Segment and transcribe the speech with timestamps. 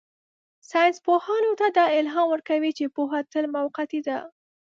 [0.69, 4.17] ساینسپوهانو ته دا الهام ورکوي چې پوهه تل موقتي ده.